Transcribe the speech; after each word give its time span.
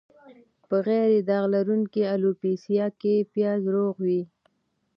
په 0.67 0.75
غیر 0.85 1.11
داغ 1.29 1.45
لرونکې 1.55 2.01
الوپیسیا 2.13 2.85
کې 3.01 3.13
پیاز 3.33 3.61
روغ 3.75 3.95
وي. 4.05 4.21